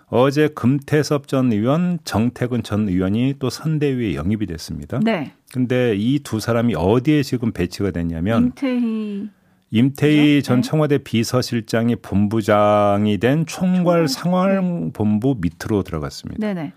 어제 0.09 0.49
금태섭 0.49 1.27
전 1.27 1.51
의원, 1.53 1.99
정태근 2.05 2.63
전 2.63 2.87
의원이 2.89 3.37
또 3.39 3.49
선대위에 3.49 4.15
영입이 4.15 4.45
됐습니다. 4.47 5.01
네. 5.03 5.33
근데 5.53 5.95
이 5.97 6.19
두 6.23 6.39
사람이 6.39 6.75
어디에 6.75 7.23
지금 7.23 7.53
배치가 7.53 7.91
됐냐면 7.91 8.45
임태희. 8.45 9.31
임태희 9.71 10.35
그죠? 10.37 10.47
전 10.47 10.61
네. 10.61 10.69
청와대 10.69 10.99
비서실장이 10.99 11.97
본부장이 11.97 13.17
된 13.19 13.47
총괄 13.47 14.07
상황본부 14.07 15.39
밑으로 15.41 15.83
들어갔습니다. 15.83 16.47
네네. 16.47 16.73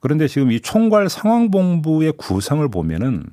그런데 0.00 0.28
지금 0.28 0.52
이 0.52 0.60
총괄 0.60 1.08
상황본부의 1.08 2.12
구성을 2.18 2.68
보면은 2.68 3.24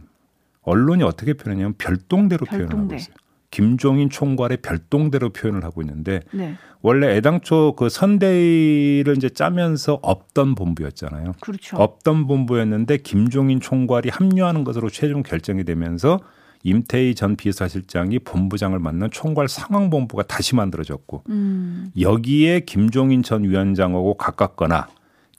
언론이 0.65 1.03
어떻게 1.03 1.33
표현하냐면 1.33 1.75
별동대로 1.77 2.45
표현을 2.45 2.65
하고 2.65 2.75
별동대. 2.75 2.95
있어요. 2.97 3.15
김종인 3.51 4.09
총괄의 4.09 4.57
별동대로 4.61 5.29
표현을 5.29 5.63
하고 5.63 5.81
있는데 5.81 6.19
네. 6.33 6.55
원래 6.81 7.15
애당초 7.15 7.73
그 7.77 7.87
선대위를 7.87 9.15
이제 9.15 9.29
짜면서 9.29 9.99
없던 10.01 10.55
본부였잖아요. 10.55 11.33
그렇죠. 11.39 11.77
없던 11.77 12.27
본부였는데 12.27 12.97
김종인 12.97 13.61
총괄이 13.61 14.09
합류하는 14.09 14.65
것으로 14.65 14.89
최종 14.89 15.23
결정이 15.23 15.63
되면서 15.63 16.19
임태희 16.63 17.15
전 17.15 17.35
비서실장이 17.35 18.19
본부장을 18.19 18.77
맡는 18.79 19.11
총괄 19.11 19.47
상황본부가 19.47 20.23
다시 20.23 20.55
만들어졌고 20.55 21.23
음. 21.29 21.91
여기에 21.97 22.61
김종인 22.61 23.23
전 23.23 23.43
위원장하고 23.43 24.15
가깝거나 24.15 24.87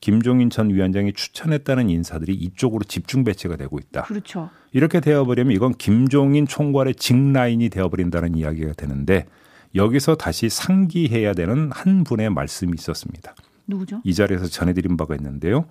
김종인 0.06 0.50
전 0.50 0.70
위원장이 0.70 1.14
추천했다는 1.14 1.90
인사들이 1.90 2.32
이쪽으로 2.32 2.84
집중 2.84 3.24
배치가 3.24 3.56
되고 3.56 3.76
있다. 3.76 4.02
그렇죠. 4.02 4.50
이렇게 4.70 5.00
되어버리면 5.00 5.52
이건 5.52 5.74
김종인 5.74 6.46
총괄의 6.46 6.94
직라인이 6.94 7.68
되어버린다는 7.70 8.36
이야기가 8.36 8.74
되는데 8.74 9.26
여기서 9.74 10.14
다시 10.14 10.48
상기해야 10.48 11.34
되는 11.34 11.72
한 11.72 12.04
분의 12.04 12.30
말씀이 12.30 12.72
있었습니다. 12.78 13.34
누구죠? 13.66 14.00
이 14.04 14.14
자리에서 14.14 14.46
전해드린 14.46 14.96
바가 14.96 15.16
있는데요. 15.16 15.64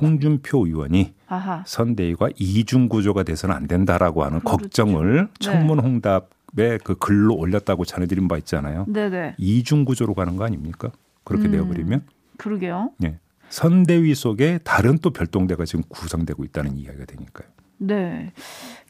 홍준표 0.00 0.64
의원이 0.66 1.14
아하. 1.26 1.64
선대위가 1.66 2.28
이중 2.38 2.88
구조가 2.88 3.24
돼서는 3.24 3.52
안 3.52 3.66
된다라고 3.66 4.22
하는 4.22 4.38
그렇죠. 4.38 4.58
걱정을 4.58 5.24
네. 5.24 5.28
청문 5.40 5.80
홍답에 5.80 6.78
그 6.84 6.94
글로 6.94 7.34
올렸다고 7.34 7.84
전해드린 7.84 8.28
바 8.28 8.38
있잖아요. 8.38 8.86
네네. 8.86 9.34
이중 9.38 9.84
구조로 9.84 10.14
가는 10.14 10.36
거 10.36 10.44
아닙니까? 10.44 10.92
그렇게 11.24 11.48
음. 11.48 11.50
되어버리면 11.50 12.02
그러게요. 12.36 12.92
예. 13.02 13.18
선대위 13.52 14.14
속에 14.14 14.58
다른 14.64 14.96
또 14.96 15.10
별동대가 15.10 15.66
지금 15.66 15.84
구성되고 15.90 16.42
있다는 16.42 16.78
이야기가 16.78 17.04
되니까요. 17.04 17.46
네. 17.76 18.32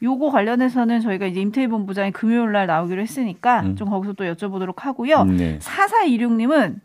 요거 0.01 0.29
관련해서는 0.31 1.01
저희가 1.01 1.25
이제 1.25 1.41
임태희 1.41 1.67
본부장이 1.67 2.11
금요일 2.11 2.53
날 2.53 2.65
나오기로 2.67 3.01
했으니까 3.01 3.61
음. 3.63 3.75
좀 3.75 3.89
거기서 3.89 4.13
또 4.13 4.23
여쭤보도록 4.23 4.79
하고요. 4.79 5.25
네. 5.25 5.59
4426님은 5.59 6.79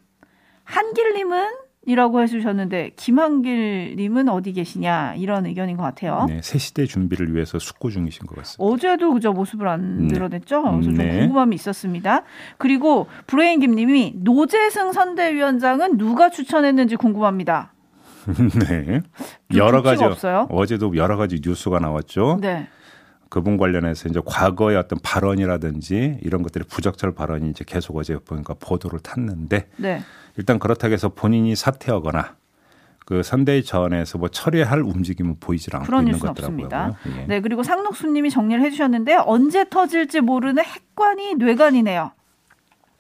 한길님은 0.65 1.47
이라고 1.89 2.21
해주셨는데 2.21 2.91
김한길님은 2.97 4.29
어디 4.29 4.53
계시냐 4.53 5.15
이런 5.17 5.47
의견인 5.47 5.79
것 5.79 5.85
같아요. 5.85 6.27
네, 6.29 6.41
새 6.43 6.59
시대 6.59 6.85
준비를 6.85 7.35
위해서 7.35 7.59
숙고 7.59 7.89
중이신 7.89 8.27
것 8.27 8.37
같습니다. 8.37 8.63
어제도 8.63 9.15
그저 9.15 9.33
모습을 9.33 9.67
안 9.67 10.07
네. 10.07 10.13
드러냈죠. 10.13 10.61
그래서 10.61 10.83
좀 10.83 10.95
네. 10.95 11.21
궁금함이 11.21 11.55
있었습니다. 11.55 12.25
그리고 12.59 13.07
브레인 13.27 13.61
김님이 13.61 14.13
노재승 14.17 14.93
선대위원장은 14.93 15.97
누가 15.97 16.29
추천했는지 16.29 16.97
궁금합니다. 16.97 17.73
네. 18.69 19.01
좀 19.51 19.59
여러 19.59 19.81
가지 19.81 20.05
없어요? 20.05 20.47
어제도 20.51 20.95
여러 20.95 21.17
가지 21.17 21.41
뉴스가 21.43 21.79
나왔죠. 21.79 22.37
네. 22.43 22.69
그분 23.31 23.57
관련해서 23.57 24.09
이제 24.09 24.21
과거의 24.25 24.77
어떤 24.77 24.99
발언이라든지 25.03 26.19
이런 26.23 26.43
것들이 26.43 26.65
부적절 26.65 27.15
발언이 27.15 27.51
이제 27.51 27.65
계속 27.67 27.97
어제 27.97 28.19
보니까 28.19 28.55
보도를 28.55 29.01
탔는데 29.01 29.69
네. 29.77 30.03
일단 30.39 30.59
그렇다고 30.59 30.95
해서 30.95 31.11
본인이 31.11 31.55
사퇴하거나 31.55 32.37
그 33.05 33.23
선대위 33.23 33.65
차원에서 33.65 34.19
뭐 34.19 34.29
처리할 34.29 34.83
움직임은 34.83 35.41
보이질 35.41 35.75
않고 35.75 35.87
그런 35.87 36.07
있는 36.07 36.19
것 36.19 36.35
같더라고요. 36.35 36.95
예. 37.17 37.27
네, 37.27 37.41
그리고 37.41 37.63
상록수님이 37.63 38.31
정리를 38.31 38.63
해주셨는데 38.65 39.17
언제 39.27 39.69
터질지 39.69 40.21
모르는 40.21 40.63
핵관이 40.63 41.35
뇌관이네요. 41.35 42.13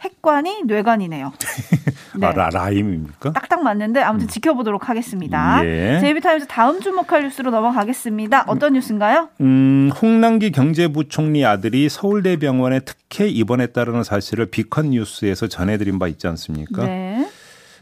핵관이 0.00 0.62
뇌관이네요. 0.64 1.32
네. 2.18 2.26
아, 2.26 2.32
라, 2.32 2.50
라임입니까? 2.52 3.32
딱딱 3.32 3.62
맞는데 3.62 4.00
아무튼 4.00 4.28
지켜보도록 4.28 4.88
하겠습니다. 4.88 5.64
예. 5.64 5.98
제이비타임즈 6.00 6.46
다음 6.48 6.80
주목할 6.80 7.22
뉴스로 7.22 7.50
넘어가겠습니다. 7.50 8.44
어떤 8.48 8.72
뉴스인가요? 8.72 9.28
음, 9.40 9.90
홍남기 10.00 10.50
경제부총리 10.50 11.44
아들이 11.44 11.88
서울대병원에 11.88 12.80
특혜 12.80 13.28
입원했다는 13.28 14.02
사실을 14.02 14.46
B컷 14.46 14.90
뉴스에서 14.90 15.46
전해드린 15.46 15.98
바 15.98 16.08
있지 16.08 16.26
않습니까? 16.26 16.84
네. 16.84 17.28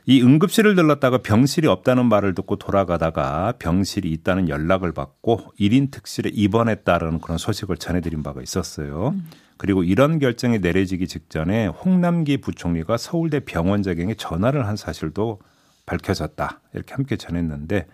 이 0.09 0.23
응급실을 0.23 0.77
들렀다가 0.77 1.19
병실이 1.19 1.67
없다는 1.67 2.07
말을 2.07 2.37
듣고 2.37 2.57
돌아가다가 2.57 3.55
병실이 3.59 4.09
있다는 4.13 4.49
연락을 4.49 4.93
받고 4.93 5.53
1인 5.59 5.91
특실에 5.91 6.31
입원했다는 6.33 7.21
그런 7.21 7.39
소식을 7.39 7.77
전해드린 7.77 8.23
바가 8.23 8.41
있었어요. 8.41 9.17
그리고 9.57 9.83
이런 9.83 10.21
결정이 10.21 10.61
내려지기 10.61 11.09
직전에 11.09 11.67
홍남기 11.67 12.37
부총리가 12.37 12.99
서울대 12.99 13.41
병원장에게 13.41 14.15
전화를 14.15 14.69
한 14.69 14.77
사실도 14.77 15.41
밝혀졌다. 15.87 16.61
이렇게 16.75 16.95
함께 16.95 17.17
전했는데 17.17 17.87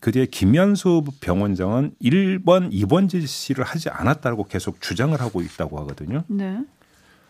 그 0.00 0.10
뒤에 0.10 0.26
김현수 0.26 1.04
병원장은 1.20 1.92
1번 2.02 2.68
입원 2.72 3.06
지시를 3.06 3.64
하지 3.64 3.90
않았다고 3.90 4.44
계속 4.44 4.80
주장을 4.80 5.18
하고 5.20 5.40
있다고 5.40 5.78
하거든요. 5.80 6.24
네. 6.26 6.58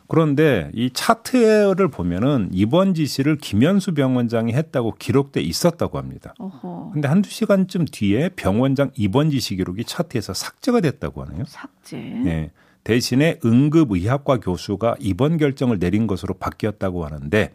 그런데 0.08 0.70
이 0.75 0.90
차트를 0.92 1.88
보면은 1.88 2.48
입원 2.52 2.94
지시를 2.94 3.38
김현수 3.38 3.94
병원장이 3.94 4.52
했다고 4.52 4.94
기록돼 4.98 5.40
있었다고 5.40 5.98
합니다. 5.98 6.34
어허. 6.38 6.90
근데 6.92 7.08
한두 7.08 7.30
시간쯤 7.30 7.86
뒤에 7.90 8.30
병원장 8.30 8.90
입원 8.94 9.30
지시 9.30 9.56
기록이 9.56 9.84
차트에서 9.84 10.34
삭제가 10.34 10.80
됐다고 10.80 11.25
하네요. 11.25 11.44
삭제. 11.46 11.96
네. 11.96 12.50
대신에 12.84 13.40
응급의학과 13.44 14.38
교수가 14.38 14.96
입원 15.00 15.38
결정을 15.38 15.80
내린 15.80 16.06
것으로 16.06 16.34
바뀌었다고 16.34 17.04
하는데 17.04 17.52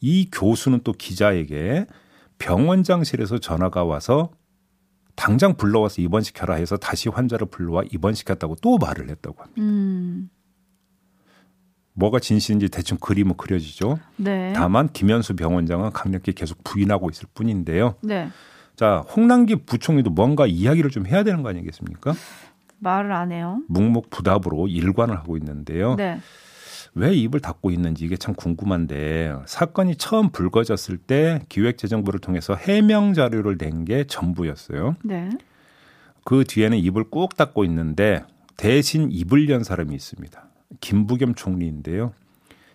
이 0.00 0.28
교수는 0.30 0.80
또 0.84 0.92
기자에게 0.92 1.86
병원장실에서 2.38 3.38
전화가 3.38 3.84
와서 3.84 4.30
당장 5.14 5.56
불러와서 5.56 6.02
입원시켜라 6.02 6.56
해서 6.56 6.76
다시 6.76 7.08
환자를 7.08 7.46
불러와 7.46 7.84
입원시켰다고 7.90 8.56
또 8.56 8.76
말을 8.76 9.08
했다고 9.08 9.42
합니다. 9.42 9.62
음. 9.62 10.28
뭐가 11.96 12.20
진실인지 12.20 12.68
대충 12.68 12.98
그림은 12.98 13.36
그려지죠. 13.36 13.98
네. 14.16 14.52
다만 14.54 14.88
김현수 14.92 15.34
병원장은 15.34 15.92
강력히 15.92 16.32
계속 16.32 16.62
부인하고 16.62 17.08
있을 17.10 17.26
뿐인데요. 17.34 17.94
네. 18.02 18.28
자, 18.76 19.02
홍남기 19.16 19.56
부총리도 19.56 20.10
뭔가 20.10 20.46
이야기를 20.46 20.90
좀 20.90 21.06
해야 21.06 21.24
되는 21.24 21.42
거 21.42 21.48
아니겠습니까? 21.48 22.12
말을 22.78 23.10
안 23.12 23.32
해요. 23.32 23.62
묵묵부답으로 23.68 24.68
일관을 24.68 25.16
하고 25.16 25.38
있는데요. 25.38 25.94
네. 25.96 26.20
왜 26.94 27.14
입을 27.14 27.40
닫고 27.40 27.70
있는지 27.70 28.04
이게 28.04 28.16
참 28.16 28.34
궁금한데 28.34 29.32
사건이 29.46 29.96
처음 29.96 30.30
불거졌을 30.30 30.96
때 30.98 31.40
기획재정부를 31.48 32.20
통해서 32.20 32.54
해명 32.54 33.14
자료를 33.14 33.56
낸 33.58 33.84
게 33.84 34.04
전부였어요. 34.04 34.96
네. 35.02 35.30
그 36.24 36.44
뒤에는 36.44 36.76
입을 36.78 37.04
꾹 37.04 37.34
닫고 37.36 37.64
있는데 37.64 38.22
대신 38.56 39.10
입을 39.10 39.48
연 39.48 39.62
사람이 39.64 39.94
있습니다. 39.94 40.46
김부겸 40.80 41.34
총리인데요. 41.34 42.12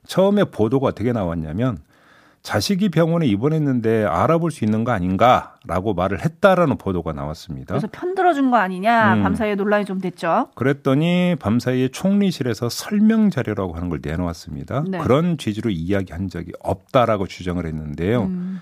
처음에 0.06 0.46
보도가 0.46 0.88
어떻게 0.88 1.12
나왔냐면 1.12 1.78
자식이 2.42 2.90
병원에 2.90 3.28
입원했는데 3.28 4.04
알아볼 4.06 4.50
수 4.50 4.66
있는 4.66 4.84
거 4.84 4.92
아닌가라고 4.92 5.94
말을 5.94 6.26
했다라는 6.26 6.78
보도가 6.78 7.14
나왔습니다. 7.14 7.68
그래서 7.74 7.88
편들어준 7.92 8.50
거 8.50 8.58
아니냐 8.58 9.16
음. 9.16 9.24
밤사이에 9.24 9.56
논란이 9.56 9.86
좀 9.86 10.00
됐죠. 10.00 10.48
그랬더니 10.56 11.36
밤사이에 11.40 11.90
총리실에서 11.90 12.70
설명 12.70 13.30
자료라고 13.30 13.76
하는 13.76 13.90
걸 13.90 14.00
내놓았습니다. 14.02 14.86
네. 14.88 14.98
그런 15.00 15.38
취지로 15.38 15.70
이야기한 15.70 16.30
적이 16.30 16.54
없다라고 16.64 17.28
주장을 17.28 17.64
했는데요. 17.64 18.24
음. 18.24 18.62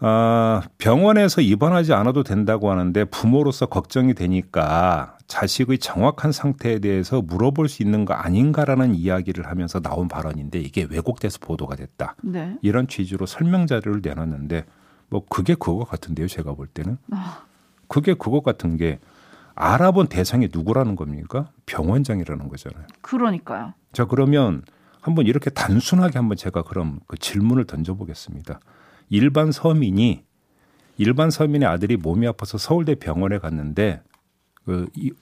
아, 0.00 0.62
병원에서 0.78 1.42
입원하지 1.42 1.92
않아도 1.92 2.22
된다고 2.22 2.70
하는데 2.70 3.04
부모로서 3.04 3.66
걱정이 3.66 4.14
되니까 4.14 5.17
자식의 5.28 5.78
정확한 5.78 6.32
상태에 6.32 6.78
대해서 6.78 7.20
물어볼 7.20 7.68
수 7.68 7.82
있는 7.82 8.04
거 8.06 8.14
아닌가라는 8.14 8.94
이야기를 8.94 9.46
하면서 9.46 9.78
나온 9.78 10.08
발언인데 10.08 10.58
이게 10.58 10.86
왜곡돼서 10.90 11.38
보도가 11.40 11.76
됐다. 11.76 12.16
네. 12.22 12.56
이런 12.62 12.88
취지로 12.88 13.26
설명 13.26 13.66
자료를 13.66 14.00
내놨는데 14.02 14.64
뭐 15.10 15.24
그게 15.28 15.54
그거 15.54 15.84
같은데요. 15.84 16.26
제가 16.28 16.54
볼 16.54 16.66
때는. 16.66 16.96
아. 17.12 17.44
그게 17.88 18.14
그거 18.14 18.40
같은 18.40 18.76
게 18.76 18.98
알아본 19.54 20.08
대상이 20.08 20.48
누구라는 20.52 20.96
겁니까? 20.96 21.50
병원장이라는 21.66 22.48
거잖아요. 22.48 22.86
그러니까요. 23.02 23.74
자 23.92 24.06
그러면 24.06 24.62
한번 25.00 25.26
이렇게 25.26 25.50
단순하게 25.50 26.18
한번 26.18 26.36
제가 26.36 26.62
그럼 26.62 27.00
그 27.06 27.18
질문을 27.18 27.66
던져보겠습니다. 27.66 28.60
일반 29.10 29.52
서민이 29.52 30.24
일반 30.96 31.30
서민의 31.30 31.68
아들이 31.68 31.96
몸이 31.96 32.26
아파서 32.26 32.56
서울대 32.56 32.94
병원에 32.94 33.38
갔는데 33.38 34.02
그 34.68 34.86
이- 34.94 35.12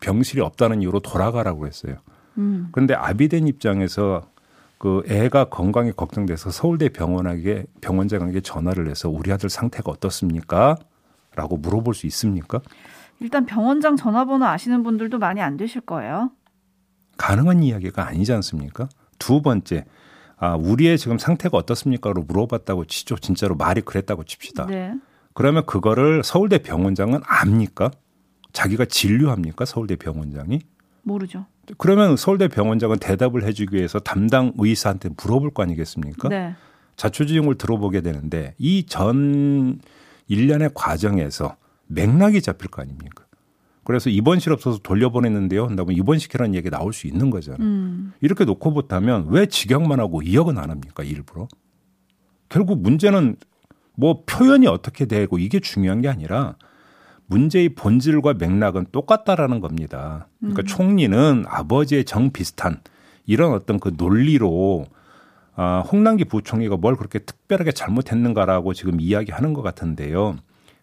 병실이 0.00 0.40
없다는 0.40 0.80
이유로 0.80 1.00
돌아가라고 1.00 1.66
했어요. 1.66 1.96
음. 2.38 2.68
그런데 2.72 2.94
아비된 2.94 3.46
입장에서 3.46 4.26
그 4.78 5.02
애가 5.06 5.50
건강이 5.50 5.92
걱정돼서 5.92 6.50
서울대 6.50 6.88
병원에게 6.88 7.66
병원장에게 7.82 8.40
전화를 8.40 8.88
해서 8.88 9.10
우리 9.10 9.30
아들 9.32 9.50
상태가 9.50 9.90
어떻습니까? 9.92 10.76
라고 11.34 11.58
물어볼 11.58 11.92
수 11.94 12.06
있습니까? 12.06 12.60
일단 13.20 13.44
병원장 13.44 13.96
전화번호 13.96 14.46
아시는 14.46 14.82
분들도 14.82 15.18
많이 15.18 15.42
안 15.42 15.58
되실 15.58 15.82
거예요. 15.82 16.30
가능한 17.18 17.62
이야기가 17.62 18.06
아니지 18.06 18.32
않습니까? 18.32 18.88
두 19.18 19.42
번째, 19.42 19.84
아, 20.38 20.54
우리의 20.56 20.96
지금 20.96 21.18
상태가 21.18 21.58
어떻습니까?로 21.58 22.22
물어봤다고 22.22 22.86
치죠. 22.86 23.16
진짜로 23.16 23.56
말이 23.56 23.82
그랬다고 23.82 24.24
칩시다. 24.24 24.66
네. 24.66 24.94
그러면 25.34 25.66
그거를 25.66 26.22
서울대 26.24 26.58
병원장은 26.62 27.20
압니까? 27.26 27.90
자기가 28.56 28.86
진료합니까? 28.86 29.66
서울대 29.66 29.96
병원장이? 29.96 30.60
모르죠. 31.02 31.44
그러면 31.76 32.16
서울대 32.16 32.48
병원장은 32.48 32.98
대답을 32.98 33.44
해주기 33.44 33.76
위해서 33.76 33.98
담당 33.98 34.54
의사한테 34.56 35.10
물어볼 35.22 35.50
거 35.50 35.62
아니겠습니까? 35.62 36.30
네. 36.30 36.54
자초지종을 36.96 37.56
들어보게 37.58 38.00
되는데 38.00 38.54
이 38.58 38.86
전 38.86 39.78
일련의 40.28 40.70
과정에서 40.74 41.56
맥락이 41.88 42.40
잡힐 42.40 42.68
거 42.70 42.80
아닙니까? 42.80 43.26
그래서 43.84 44.08
입원실 44.08 44.52
없어서 44.52 44.78
돌려보냈는데요. 44.78 45.66
한다면 45.66 45.94
입원시키라는 45.94 46.54
얘기 46.54 46.70
나올 46.70 46.94
수 46.94 47.06
있는 47.06 47.28
거잖아요. 47.28 47.60
음. 47.60 48.12
이렇게 48.22 48.44
놓고 48.46 48.72
보다면 48.72 49.26
왜 49.28 49.44
직역만 49.46 50.00
하고 50.00 50.22
이역은 50.22 50.56
안 50.58 50.70
합니까? 50.70 51.04
일부러. 51.04 51.46
결국 52.48 52.80
문제는 52.80 53.36
뭐 53.94 54.24
표현이 54.24 54.66
어떻게 54.66 55.04
되고 55.04 55.38
이게 55.38 55.60
중요한 55.60 56.00
게 56.00 56.08
아니라 56.08 56.56
문제의 57.26 57.70
본질과 57.70 58.34
맥락은 58.34 58.86
똑같다라는 58.92 59.60
겁니다. 59.60 60.28
그러니까 60.38 60.62
총리는 60.62 61.44
아버지의 61.48 62.04
정 62.04 62.30
비슷한 62.30 62.80
이런 63.26 63.52
어떤 63.52 63.80
그 63.80 63.92
논리로 63.96 64.86
아, 65.56 65.80
홍남기 65.90 66.24
부총리가 66.24 66.76
뭘 66.76 66.96
그렇게 66.96 67.18
특별하게 67.18 67.72
잘못했는가라고 67.72 68.74
지금 68.74 69.00
이야기하는 69.00 69.54
것 69.54 69.62
같은데요. 69.62 70.36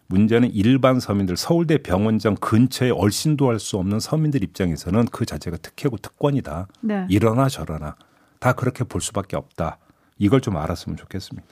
문제는 0.08 0.50
일반 0.52 1.00
서민들 1.00 1.36
서울대 1.36 1.78
병원장 1.78 2.34
근처에 2.34 2.90
얼씬도 2.90 3.48
할 3.48 3.58
수 3.58 3.78
없는 3.78 4.00
서민들 4.00 4.42
입장에서는 4.42 5.06
그 5.06 5.24
자체가 5.24 5.56
특혜고 5.58 5.96
특권이다. 5.98 6.66
네. 6.80 7.06
이러나 7.08 7.48
저러나 7.48 7.96
다 8.38 8.52
그렇게 8.52 8.84
볼 8.84 9.00
수밖에 9.00 9.36
없다. 9.36 9.78
이걸 10.18 10.40
좀 10.40 10.56
알았으면 10.56 10.96
좋겠습니다. 10.98 11.46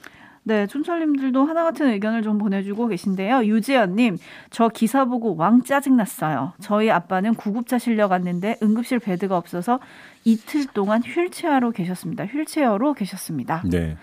네, 0.45 0.67
촌철님들도 0.67 1.45
하나 1.45 1.63
같은 1.63 1.89
의견을 1.89 2.21
좀 2.21 2.37
보내주고 2.37 2.87
계신데요. 2.87 3.45
유재현님, 3.45 4.17
저 4.49 4.67
기사 4.67 5.05
보고 5.05 5.35
왕 5.37 5.63
짜증났어요. 5.63 6.53
저희 6.59 6.91
아빠는 6.91 7.35
구급차 7.35 7.77
실려갔는데 7.77 8.57
응급실 8.61 8.99
베드가 8.99 9.37
없어서 9.37 9.79
이틀 10.25 10.65
동안 10.67 11.01
휠체어로 11.01 11.71
계셨습니다. 11.71 12.25
휠체어로 12.25 12.93
계셨습니다. 12.93 13.63
네. 13.69 13.97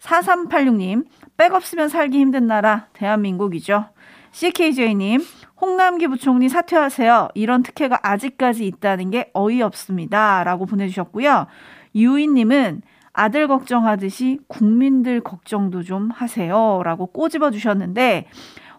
4386님, 0.00 1.04
백 1.36 1.52
없으면 1.52 1.88
살기 1.88 2.18
힘든 2.18 2.46
나라, 2.46 2.86
대한민국이죠. 2.92 3.86
CKJ님, 4.30 5.20
홍남기 5.60 6.06
부총리 6.06 6.48
사퇴하세요. 6.48 7.30
이런 7.34 7.62
특혜가 7.62 7.98
아직까지 8.02 8.64
있다는 8.66 9.10
게 9.10 9.30
어이없습니다. 9.34 10.44
라고 10.44 10.66
보내주셨고요. 10.66 11.46
유인님은 11.94 12.82
아들 13.12 13.48
걱정하듯이 13.48 14.40
국민들 14.48 15.20
걱정도 15.20 15.82
좀 15.82 16.10
하세요. 16.10 16.82
라고 16.84 17.06
꼬집어 17.06 17.50
주셨는데, 17.50 18.26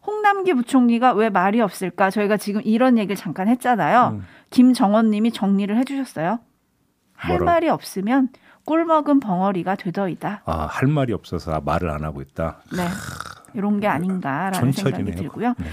홍남기 0.06 0.54
부총리가 0.54 1.14
왜 1.14 1.30
말이 1.30 1.62
없을까? 1.62 2.10
저희가 2.10 2.38
지금 2.38 2.62
이런 2.64 2.98
얘기를 2.98 3.16
잠깐 3.16 3.48
했잖아요. 3.48 4.16
음. 4.16 4.26
김정원 4.50 5.12
님이 5.12 5.32
정리를 5.32 5.76
해주셨어요. 5.78 6.40
할 7.14 7.38
뭐라고? 7.38 7.46
말이 7.46 7.70
없으면 7.70 8.30
꿀 8.66 8.86
먹은 8.86 9.20
벙어리가 9.20 9.76
되더이다. 9.76 10.42
아, 10.46 10.68
할 10.70 10.88
말이 10.88 11.14
없어서 11.14 11.62
말을 11.62 11.90
안 11.90 12.04
하고 12.04 12.22
있다. 12.22 12.62
네. 12.76 12.88
이런 13.54 13.80
게 13.80 13.88
아닌가라는 13.88 14.72
생각이 14.72 14.74
촌철이네요. 14.82 15.16
들고요. 15.16 15.54
네. 15.58 15.66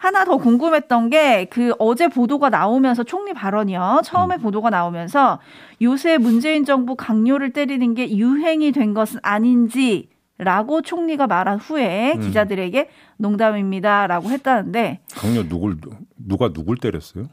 하나 0.00 0.24
더 0.24 0.38
궁금했던 0.38 1.10
게 1.10 1.46
그 1.50 1.74
어제 1.78 2.08
보도가 2.08 2.48
나오면서 2.48 3.02
총리 3.04 3.34
발언이요. 3.34 4.00
처음에 4.04 4.36
음. 4.36 4.40
보도가 4.40 4.70
나오면서 4.70 5.40
요새 5.82 6.16
문재인 6.16 6.64
정부 6.64 6.96
강요를 6.96 7.52
때리는 7.52 7.94
게 7.94 8.16
유행이 8.16 8.72
된 8.72 8.94
것은 8.94 9.20
아닌지 9.22 10.08
라고 10.38 10.80
총리가 10.80 11.26
말한 11.26 11.58
후에 11.58 12.14
음. 12.14 12.20
기자들에게 12.22 12.88
농담입니다라고 13.18 14.30
했다는데 14.30 15.00
강요 15.14 15.46
누굴 15.48 15.76
누가 16.16 16.50
누굴 16.50 16.78
때렸어요? 16.78 17.26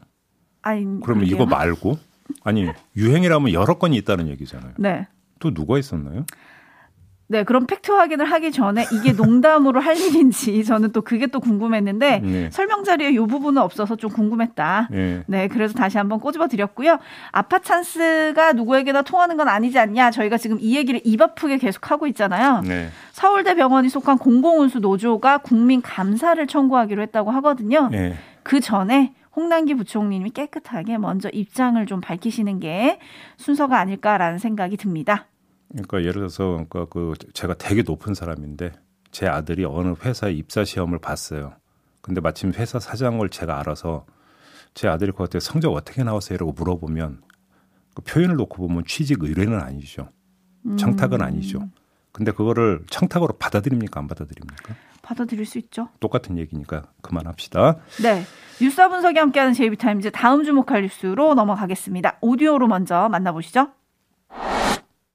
아니 0.60 0.84
그러면 1.00 1.24
이거 1.26 1.46
그러게요. 1.46 1.46
말고 1.46 1.98
아니 2.44 2.66
유행이라면 2.96 3.54
여러 3.54 3.78
건이 3.78 3.96
있다는 3.96 4.28
얘기잖아요. 4.28 4.74
네. 4.76 5.06
또 5.38 5.54
누가 5.54 5.78
있었나요? 5.78 6.26
네, 7.30 7.44
그럼 7.44 7.66
팩트 7.66 7.92
확인을 7.92 8.24
하기 8.24 8.52
전에 8.52 8.86
이게 8.90 9.12
농담으로 9.12 9.80
할 9.80 9.98
일인지 9.98 10.64
저는 10.64 10.92
또 10.92 11.02
그게 11.02 11.26
또 11.26 11.40
궁금했는데 11.40 12.20
네. 12.20 12.50
설명 12.50 12.84
자료에 12.84 13.10
이 13.10 13.18
부분은 13.18 13.60
없어서 13.60 13.96
좀 13.96 14.10
궁금했다. 14.10 14.88
예. 14.94 15.24
네, 15.26 15.48
그래서 15.48 15.74
다시 15.74 15.98
한번 15.98 16.20
꼬집어 16.20 16.48
드렸고요. 16.48 16.98
아파 17.30 17.58
찬스가 17.58 18.54
누구에게나 18.54 19.02
통하는 19.02 19.36
건 19.36 19.46
아니지 19.48 19.78
않냐. 19.78 20.10
저희가 20.10 20.38
지금 20.38 20.56
이 20.58 20.74
얘기를 20.74 21.02
입 21.04 21.20
아프게 21.20 21.58
계속 21.58 21.90
하고 21.90 22.06
있잖아요. 22.06 22.62
네. 22.62 22.88
서울대 23.12 23.54
병원이 23.54 23.90
속한 23.90 24.16
공공운수 24.16 24.78
노조가 24.78 25.38
국민 25.38 25.82
감사를 25.82 26.46
청구하기로 26.46 27.02
했다고 27.02 27.30
하거든요. 27.32 27.90
예. 27.92 28.14
그 28.42 28.60
전에 28.60 29.12
홍남기 29.36 29.74
부총리님이 29.74 30.30
깨끗하게 30.30 30.96
먼저 30.96 31.28
입장을 31.28 31.84
좀 31.84 32.00
밝히시는 32.00 32.58
게 32.60 32.98
순서가 33.36 33.78
아닐까라는 33.78 34.38
생각이 34.38 34.78
듭니다. 34.78 35.26
그러니까 35.70 36.00
예를 36.00 36.14
들어서 36.14 36.64
그러니까 36.68 36.86
그 36.86 37.14
제가 37.34 37.54
되게 37.54 37.82
높은 37.82 38.14
사람인데 38.14 38.72
제 39.10 39.26
아들이 39.26 39.64
어느 39.64 39.94
회사에 40.02 40.32
입사 40.32 40.64
시험을 40.64 40.98
봤어요. 40.98 41.54
근데 42.00 42.20
마침 42.20 42.52
회사 42.52 42.78
사장을 42.78 43.26
제가 43.28 43.58
알아서 43.60 44.06
제 44.74 44.88
아들이 44.88 45.12
그때 45.12 45.40
성적 45.40 45.72
어떻게 45.72 46.02
나왔어요라고 46.04 46.52
물어보면 46.52 47.22
그 47.94 48.02
표현을 48.02 48.36
놓고 48.36 48.66
보면 48.68 48.84
취직 48.86 49.22
의뢰는 49.22 49.60
아니죠. 49.60 50.08
청탁은 50.76 51.22
아니죠. 51.22 51.68
근데 52.12 52.32
그거를 52.32 52.84
청탁으로 52.90 53.34
받아들입니까 53.38 54.00
안 54.00 54.08
받아들입니까? 54.08 54.74
받아들일 55.02 55.46
수 55.46 55.58
있죠. 55.58 55.88
똑같은 56.00 56.36
얘기니까 56.38 56.90
그만합시다. 57.00 57.76
네. 58.02 58.24
뉴스 58.60 58.88
분석이 58.88 59.18
함께하는 59.18 59.54
제이비타임즈 59.54 60.10
다음 60.12 60.44
주목할 60.44 60.82
뉴스로 60.82 61.34
넘어가겠습니다. 61.34 62.18
오디오로 62.20 62.66
먼저 62.66 63.08
만나보시죠. 63.08 63.68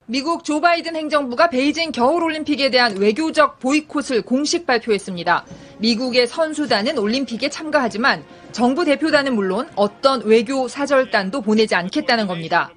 미국 0.05 0.43
조 0.43 0.59
바이든 0.59 0.97
행정부가 0.97 1.49
베이징 1.49 1.93
겨울올림픽에 1.93 2.69
대한 2.71 2.97
외교적 2.97 3.59
보이콧을 3.59 4.23
공식 4.23 4.65
발표했습니다. 4.65 5.45
미국의 5.77 6.27
선수단은 6.27 6.97
올림픽에 6.97 7.49
참가하지만 7.49 8.25
정부 8.51 8.83
대표단은 8.83 9.33
물론 9.33 9.69
어떤 9.75 10.21
외교 10.25 10.67
사절단도 10.67 11.39
보내지 11.39 11.75
않겠다는 11.75 12.27
겁니다. 12.27 12.69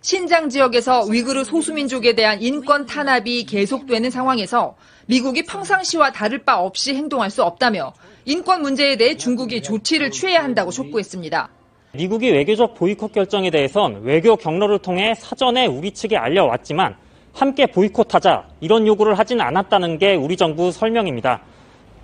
신장 0.00 0.48
지역에서 0.48 1.04
위그르 1.04 1.44
소수민족에 1.44 2.16
대한 2.16 2.42
인권 2.42 2.86
탄압이 2.86 3.46
계속되는 3.46 4.10
상황에서 4.10 4.76
미국이 5.06 5.44
평상시와 5.44 6.10
다를 6.10 6.44
바 6.44 6.58
없이 6.58 6.92
행동할 6.94 7.30
수 7.30 7.44
없다며 7.44 7.94
인권 8.24 8.62
문제에 8.62 8.96
대해 8.96 9.16
중국이 9.16 9.62
조치를 9.62 10.10
취해야 10.10 10.42
한다고 10.42 10.72
촉구했습니다. 10.72 11.50
미국이 11.94 12.30
외교적 12.30 12.74
보이콧 12.74 13.12
결정에 13.12 13.50
대해선 13.50 14.02
외교 14.02 14.36
경로를 14.36 14.80
통해 14.80 15.14
사전에 15.14 15.66
우리 15.66 15.92
측에 15.92 16.16
알려왔지만 16.16 16.96
함께 17.32 17.66
보이콧하자 17.66 18.48
이런 18.60 18.86
요구를 18.86 19.18
하진 19.18 19.40
않았다는 19.40 19.98
게 19.98 20.14
우리 20.14 20.36
정부 20.36 20.72
설명입니다. 20.72 21.40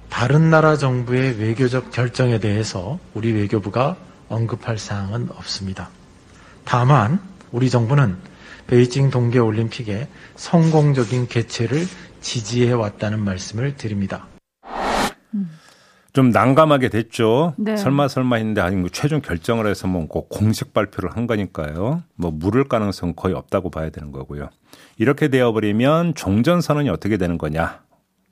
다른 0.08 0.50
나라 0.50 0.76
정부의 0.76 1.38
외교적 1.38 1.90
결정에 1.90 2.38
대해서 2.38 2.98
우리 3.14 3.32
외교부가 3.32 3.96
언급할 4.28 4.78
사항은 4.78 5.28
없습니다. 5.36 5.90
다만 6.64 7.20
우리 7.50 7.68
정부는 7.68 8.16
베이징 8.68 9.10
동계올림픽의 9.10 10.06
성공적인 10.36 11.26
개최를 11.26 11.84
지지해 12.20 12.72
왔다는 12.72 13.20
말씀을 13.20 13.76
드립니다. 13.76 14.26
좀 16.12 16.30
난감하게 16.30 16.88
됐죠. 16.88 17.54
네. 17.56 17.76
설마 17.76 18.08
설마 18.08 18.36
했는데 18.36 18.60
아니 18.60 18.76
뭐 18.76 18.88
최종 18.88 19.20
결정을 19.20 19.66
해서 19.66 19.86
뭐꼭 19.86 20.28
공식 20.28 20.72
발표를 20.72 21.16
한 21.16 21.26
거니까요. 21.26 22.02
뭐 22.16 22.30
물을 22.30 22.64
가능성 22.64 23.14
거의 23.14 23.34
없다고 23.34 23.70
봐야 23.70 23.90
되는 23.90 24.10
거고요. 24.10 24.50
이렇게 24.98 25.28
되어버리면 25.28 26.14
종전 26.14 26.60
선언이 26.60 26.88
어떻게 26.88 27.16
되는 27.16 27.38
거냐? 27.38 27.82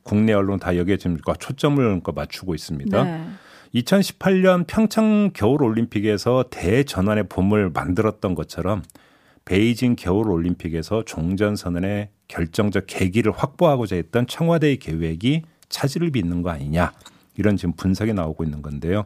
국내 0.03 0.33
언론 0.33 0.59
다 0.59 0.77
여기에 0.77 0.97
지금 0.97 1.19
초점을 1.39 2.01
맞추고 2.15 2.55
있습니다. 2.55 3.05
네. 3.05 3.25
2018년 3.75 4.67
평창 4.67 5.31
겨울 5.35 5.63
올림픽에서 5.63 6.45
대전환의 6.51 7.29
봄을 7.29 7.71
만들었던 7.71 8.35
것처럼 8.35 8.83
베이징 9.45 9.97
겨울 9.97 10.31
올림픽에서 10.31 11.05
종전 11.05 11.57
선언의 11.57 12.09
결정적 12.29 12.85
계기를 12.87 13.33
확보하고자 13.33 13.97
했던 13.97 14.27
청와대의 14.27 14.79
계획이 14.79 15.43
차질을 15.69 16.11
빚는 16.11 16.43
거 16.43 16.51
아니냐. 16.51 16.93
이런 17.39 17.57
지금 17.57 17.73
분석이 17.75 18.13
나오고 18.13 18.45
있는 18.45 18.61
건데요. 18.61 19.05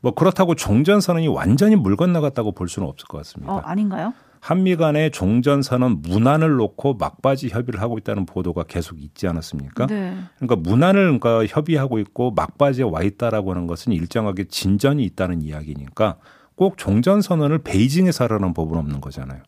뭐 0.00 0.14
그렇다고 0.14 0.54
종전 0.54 1.00
선언이 1.00 1.28
완전히 1.28 1.74
물 1.74 1.96
건너갔다고 1.96 2.52
볼 2.52 2.68
수는 2.68 2.88
없을 2.88 3.08
것 3.08 3.18
같습니다. 3.18 3.52
어, 3.52 3.58
아닌가요? 3.64 4.12
한미 4.40 4.74
간의 4.74 5.12
종전 5.12 5.62
선언 5.62 6.02
문안을 6.02 6.56
놓고 6.56 6.94
막바지 6.94 7.48
협의를 7.48 7.80
하고 7.80 7.96
있다는 7.96 8.26
보도가 8.26 8.64
계속 8.64 9.00
있지 9.00 9.28
않았습니까? 9.28 9.86
네. 9.86 10.16
그러니까 10.38 10.56
문안을 10.68 11.20
그러니까 11.20 11.46
협의하고 11.46 12.00
있고 12.00 12.32
막바지에 12.32 12.84
와 12.84 13.02
있다라고 13.02 13.52
하는 13.52 13.68
것은 13.68 13.92
일정하게 13.92 14.44
진전이 14.48 15.04
있다는 15.04 15.42
이야기니까 15.42 16.16
꼭 16.56 16.76
종전 16.76 17.22
선언을 17.22 17.58
베이징에서 17.58 18.24
하라는 18.24 18.52
법은 18.52 18.76
없는 18.76 19.00
거잖아요. 19.00 19.42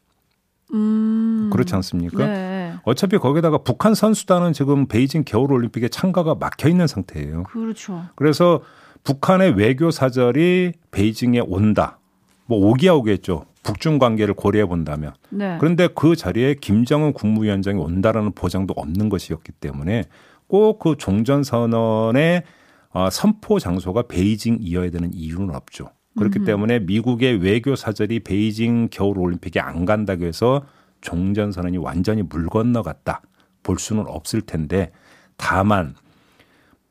음. 0.73 1.51
그렇지 1.53 1.75
않습니까? 1.75 2.27
네. 2.27 2.54
어차피 2.85 3.19
거기다가 3.19 3.59
북한 3.59 3.95
선수단은 3.95 4.53
지금 4.53 4.87
베이징 4.87 5.25
겨울 5.25 5.53
올림픽에 5.53 5.89
참가가 5.89 6.35
막혀 6.35 6.69
있는 6.69 6.87
상태예요. 6.87 7.45
그렇죠. 7.45 8.03
그래서 8.15 8.63
북한의 9.05 9.57
외교 9.57 9.91
사절이 9.91 10.73
베이징에 10.91 11.41
온다. 11.47 11.99
뭐 12.47 12.59
오기야 12.69 12.93
오겠죠. 12.93 13.47
북중 13.63 13.99
관계를 13.99 14.35
고려해 14.35 14.67
본다면. 14.67 15.15
네. 15.31 15.57
그런데 15.59 15.89
그 15.95 16.15
자리에 16.17 16.55
김정은 16.55 17.13
국무위원장이 17.15 17.81
온다라는 17.81 18.33
보장도 18.33 18.75
없는 18.77 19.09
것이었기 19.09 19.53
때문에 19.53 20.05
꼭 20.47 20.79
그 20.79 20.97
종전 20.99 21.43
선언의 21.43 22.43
어, 22.91 23.11
선포 23.11 23.59
장소가 23.59 24.03
베이징이어야 24.03 24.91
되는 24.91 25.13
이유는 25.13 25.55
없죠. 25.55 25.89
그렇기 26.17 26.41
음흠. 26.41 26.47
때문에 26.47 26.79
미국의 26.81 27.39
외교 27.39 27.75
사절이 27.75 28.21
베이징 28.21 28.89
겨울 28.93 29.19
올림픽에 29.19 29.59
안 29.59 29.85
간다고 29.85 30.25
해서 30.27 30.63
종전 31.05 31.53
선언이 31.53 31.77
완전히 31.77 32.23
물 32.23 32.47
건너갔다 32.47 33.21
볼 33.63 33.79
수는 33.79 34.05
없을 34.09 34.41
텐데 34.41 34.91
다만 35.37 35.95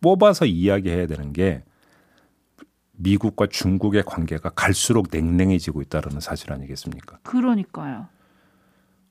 뽑아서 0.02 0.46
이야기해야 0.46 1.08
되는 1.08 1.34
게 1.34 1.64
미국과 2.92 3.48
중국의 3.48 4.04
관계가 4.06 4.50
갈수록 4.50 5.08
냉랭해지고 5.12 5.82
있다는 5.82 6.20
사실 6.20 6.54
아니겠습니까? 6.54 7.18
그러니까요. 7.24 8.08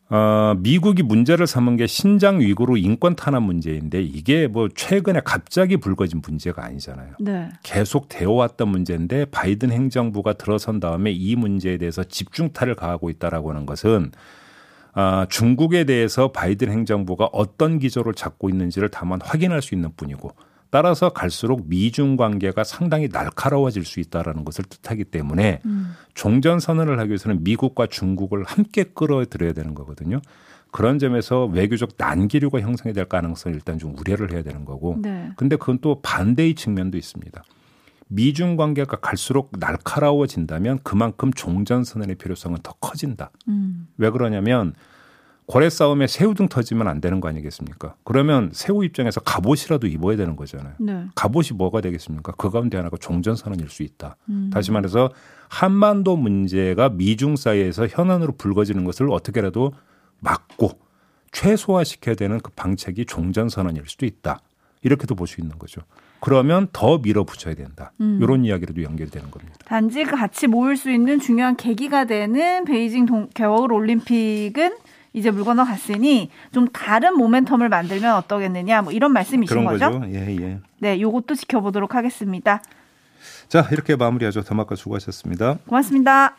어, 0.08 0.54
미국이 0.58 1.02
문제를 1.02 1.46
삼은 1.46 1.78
게 1.78 1.86
신장 1.86 2.38
위구르 2.38 2.76
인권 2.76 3.16
탄압 3.16 3.42
문제인데 3.42 4.02
이게 4.02 4.46
뭐 4.46 4.68
최근에 4.68 5.22
갑자기 5.24 5.78
불거진 5.78 6.20
문제가 6.22 6.64
아니잖아요. 6.64 7.14
네. 7.18 7.48
계속 7.62 8.08
되어왔던 8.08 8.68
문제인데 8.68 9.24
바이든 9.26 9.72
행정부가 9.72 10.34
들어선 10.34 10.80
다음에 10.80 11.10
이 11.10 11.34
문제에 11.34 11.78
대해서 11.78 12.04
집중타를 12.04 12.74
가하고 12.76 13.10
있다라고 13.10 13.50
하는 13.50 13.66
것은 13.66 14.12
아, 14.94 15.26
중국에 15.31 15.85
대해서 15.85 16.33
바이든 16.33 16.70
행정부가 16.70 17.31
어떤 17.33 17.78
기조를 17.78 18.14
잡고 18.14 18.50
있는지를 18.50 18.90
다만 18.90 19.20
확인할 19.22 19.62
수 19.62 19.74
있는 19.74 19.90
뿐이고 19.96 20.33
따라서 20.70 21.11
갈수록 21.11 21.68
미중 21.68 22.16
관계가 22.16 22.64
상당히 22.64 23.09
날카로워질 23.12 23.85
수 23.85 24.00
있다라는 24.00 24.44
것을 24.44 24.64
뜻하기 24.64 25.05
때문에 25.05 25.61
음. 25.66 25.92
종전 26.14 26.61
선언을 26.61 26.98
하기 26.98 27.11
위해서는 27.11 27.44
미국과 27.44 27.88
중국을 27.88 28.44
함께 28.44 28.85
끌어들여야 28.85 29.52
되는 29.52 29.74
거거든요. 29.74 30.20
그런 30.70 30.98
점에서 30.98 31.44
외교적 31.44 31.90
난기류가 31.98 32.61
형성이 32.61 32.94
될 32.94 33.05
가능성을 33.05 33.55
일단 33.55 33.78
좀 33.78 33.94
우려를 33.98 34.33
해야 34.33 34.42
되는 34.42 34.64
거고. 34.64 34.96
네. 35.02 35.28
근데 35.37 35.57
그건 35.57 35.78
또 35.83 36.00
반대의 36.00 36.55
측면도 36.55 36.96
있습니다. 36.96 37.44
미중 38.12 38.57
관계가 38.57 38.96
갈수록 39.01 39.53
날카로워진다면 39.59 40.81
그만큼 40.83 41.33
종전 41.33 41.85
선언의 41.85 42.16
필요성은 42.16 42.59
더 42.62 42.72
커진다. 42.75 43.31
음. 43.48 43.88
왜 43.96 44.11
그러냐면 44.11 44.75
고래 45.46 45.68
싸움에 45.68 46.07
새우등 46.07 46.48
터지면 46.48 46.88
안 46.88 47.01
되는 47.01 47.20
거 47.20 47.29
아니겠습니까? 47.29 47.96
그러면 48.05 48.51
새우 48.53 48.85
입장에서 48.85 49.20
갑옷이라도 49.20 49.87
입어야 49.87 50.16
되는 50.16 50.37
거잖아요. 50.37 50.75
네. 50.79 51.07
갑옷이 51.14 51.57
뭐가 51.57 51.81
되겠습니까? 51.81 52.33
그 52.38 52.51
가운데 52.51 52.77
하나가 52.77 52.96
종전 52.96 53.35
선언일 53.35 53.68
수 53.68 53.83
있다. 53.83 54.16
음. 54.29 54.51
다시 54.53 54.70
말해서 54.70 55.11
한반도 55.48 56.16
문제가 56.16 56.90
미중 56.90 57.37
사이에서 57.37 57.87
현안으로 57.88 58.37
불거지는 58.37 58.85
것을 58.85 59.11
어떻게라도 59.11 59.72
막고 60.20 60.79
최소화시켜야 61.33 62.14
되는 62.14 62.38
그 62.40 62.51
방책이 62.53 63.07
종전 63.07 63.48
선언일 63.48 63.85
수도 63.87 64.07
있다. 64.07 64.40
이렇게도 64.83 65.14
볼 65.14 65.27
수 65.27 65.40
있는 65.40 65.59
거죠. 65.59 65.81
그러면 66.22 66.68
더 66.72 66.98
밀어붙여야 66.98 67.56
된다. 67.56 67.90
음. 68.00 68.20
이런 68.22 68.44
이야기로도 68.44 68.85
연결되는 68.85 69.32
겁니다. 69.32 69.56
단지 69.64 70.04
같이 70.04 70.46
모일 70.46 70.76
수 70.76 70.88
있는 70.88 71.18
중요한 71.18 71.56
계기가 71.56 72.04
되는 72.04 72.64
베이징 72.64 73.06
동, 73.06 73.28
겨울 73.35 73.72
올림픽은 73.72 74.76
이제 75.14 75.32
물 75.32 75.44
건너갔으니 75.44 76.30
좀 76.52 76.68
다른 76.68 77.14
모멘텀을 77.14 77.68
만들면 77.68 78.14
어떠겠느냐 78.14 78.82
뭐 78.82 78.92
이런 78.92 79.12
말씀이신 79.12 79.64
거죠? 79.64 79.90
거죠. 79.90 80.06
예, 80.14 80.37
예. 80.40 80.61
네, 80.78 81.00
요것도 81.00 81.35
지켜보도록 81.35 81.96
하겠습니다. 81.96 82.62
자, 83.48 83.68
이렇게 83.72 83.96
마무리하죠. 83.96 84.42
더마카 84.42 84.76
수고하셨습니다. 84.76 85.58
고맙습니다. 85.66 86.37